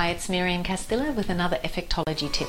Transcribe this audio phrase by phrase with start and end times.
[0.00, 2.48] Hi, it's Miriam Castillo with another Effectology tip.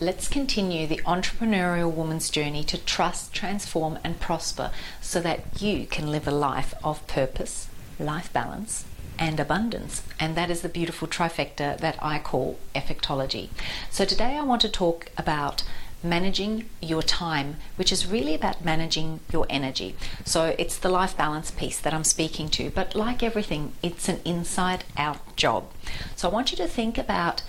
[0.00, 4.70] Let's continue the entrepreneurial woman's journey to trust, transform, and prosper
[5.02, 8.86] so that you can live a life of purpose, life balance,
[9.18, 10.02] and abundance.
[10.18, 13.50] And that is the beautiful trifecta that I call Effectology.
[13.90, 15.62] So today I want to talk about
[16.02, 19.94] managing your time, which is really about managing your energy.
[20.24, 24.20] So it's the life balance piece that I'm speaking to, but like everything, it's an
[24.24, 25.70] inside out job.
[26.14, 27.42] So I want you to think about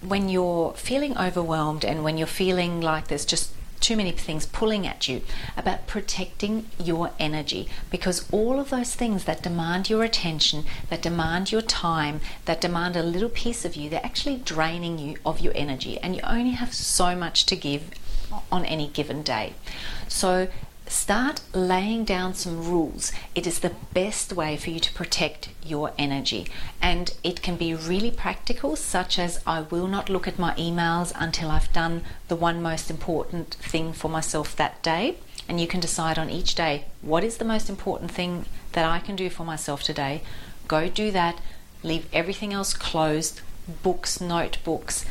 [0.00, 3.52] when you're feeling overwhelmed and when you're feeling like there's just
[3.88, 5.22] too many things pulling at you
[5.56, 11.50] about protecting your energy because all of those things that demand your attention, that demand
[11.50, 15.54] your time, that demand a little piece of you, they're actually draining you of your
[15.56, 17.90] energy and you only have so much to give
[18.52, 19.54] on any given day.
[20.06, 20.48] So
[20.88, 23.12] start laying down some rules.
[23.34, 26.46] It is the best way for you to protect your energy.
[26.80, 31.12] And it can be really practical, such as I will not look at my emails
[31.14, 35.16] until I've done the one most important thing for myself that day.
[35.48, 38.98] And you can decide on each day what is the most important thing that I
[38.98, 40.22] can do for myself today.
[40.66, 41.40] Go do that,
[41.82, 43.40] leave everything else closed
[43.82, 45.04] books, notebooks,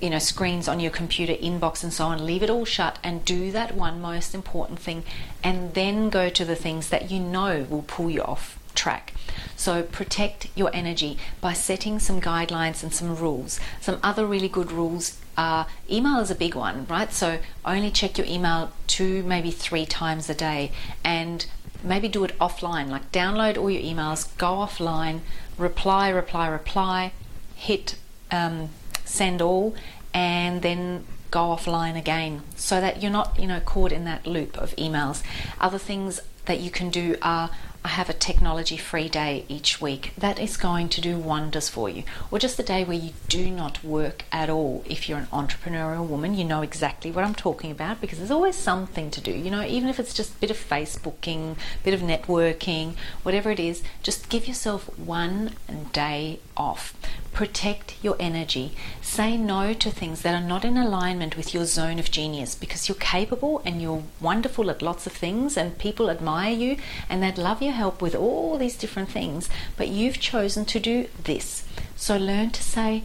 [0.00, 3.24] you know screens on your computer inbox and so on leave it all shut and
[3.24, 5.02] do that one most important thing
[5.42, 9.12] and then go to the things that you know will pull you off track.
[9.56, 13.58] So protect your energy by setting some guidelines and some rules.
[13.80, 17.12] Some other really good rules are email is a big one right?
[17.12, 20.70] So only check your email two maybe three times a day
[21.02, 21.46] and
[21.82, 25.20] maybe do it offline like download all your emails go offline
[25.58, 27.12] reply reply reply
[27.54, 27.96] hit
[28.30, 28.70] um,
[29.06, 29.74] send all,
[30.12, 34.56] and then go offline again so that you're not you know caught in that loop
[34.56, 35.22] of emails
[35.60, 37.50] other things that you can do are
[37.86, 40.12] I have a technology free day each week.
[40.18, 42.02] That is going to do wonders for you.
[42.32, 44.82] Or just a day where you do not work at all.
[44.86, 48.56] If you're an entrepreneurial woman, you know exactly what I'm talking about because there's always
[48.56, 49.30] something to do.
[49.30, 53.52] You know, even if it's just a bit of Facebooking, a bit of networking, whatever
[53.52, 55.52] it is, just give yourself one
[55.92, 56.92] day off.
[57.36, 58.72] Protect your energy.
[59.02, 62.88] Say no to things that are not in alignment with your zone of genius because
[62.88, 66.78] you're capable and you're wonderful at lots of things and people admire you
[67.10, 71.08] and they'd love your help with all these different things, but you've chosen to do
[71.24, 71.64] this.
[71.94, 73.02] So learn to say,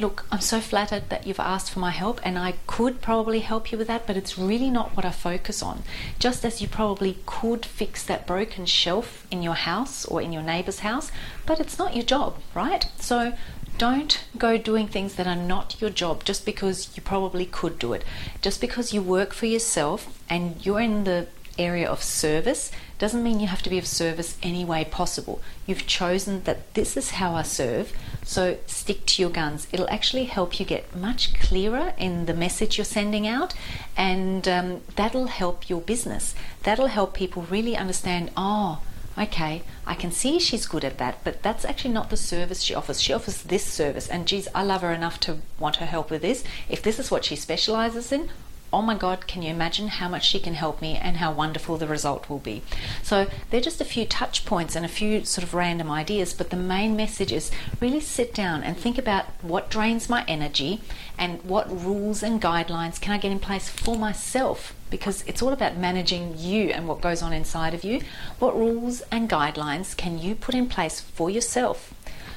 [0.00, 3.72] Look, I'm so flattered that you've asked for my help, and I could probably help
[3.72, 5.82] you with that, but it's really not what I focus on.
[6.20, 10.42] Just as you probably could fix that broken shelf in your house or in your
[10.42, 11.10] neighbor's house,
[11.46, 12.88] but it's not your job, right?
[13.00, 13.32] So
[13.78, 17.92] don't go doing things that are not your job just because you probably could do
[17.92, 18.04] it.
[18.42, 21.28] Just because you work for yourself and you're in the
[21.58, 25.40] area of service doesn't mean you have to be of service any way possible.
[25.66, 27.92] You've chosen that this is how I serve,
[28.24, 29.68] so stick to your guns.
[29.72, 33.54] It'll actually help you get much clearer in the message you're sending out,
[33.96, 36.34] and um, that'll help your business.
[36.64, 38.80] That'll help people really understand oh,
[39.18, 42.74] okay, I can see she's good at that, but that's actually not the service she
[42.74, 43.02] offers.
[43.02, 46.22] She offers this service, and geez, I love her enough to want her help with
[46.22, 46.44] this.
[46.68, 48.30] If this is what she specializes in,
[48.72, 51.76] oh my God, can you imagine how much she can help me and how wonderful
[51.76, 52.62] the result will be?
[53.02, 56.50] So, they're just a few touch points and a few sort of random ideas, but
[56.50, 60.80] the main message is really sit down and think about what drains my energy
[61.16, 65.52] and what rules and guidelines can I get in place for myself because it's all
[65.52, 68.00] about managing you and what goes on inside of you.
[68.38, 71.92] What rules and guidelines can you put in place for yourself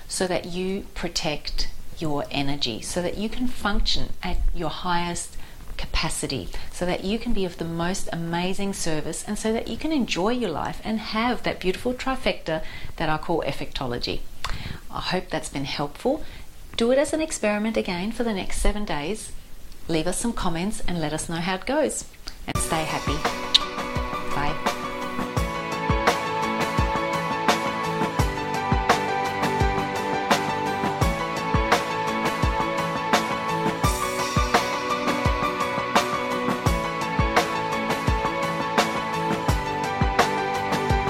[0.07, 5.37] so that you protect your energy, so that you can function at your highest
[5.81, 9.77] capacity so that you can be of the most amazing service and so that you
[9.77, 12.63] can enjoy your life and have that beautiful trifecta
[12.97, 14.19] that I call effectology.
[14.91, 16.23] I hope that's been helpful.
[16.77, 19.31] Do it as an experiment again for the next seven days.
[19.87, 22.05] Leave us some comments and let us know how it goes.
[22.47, 23.17] And stay happy.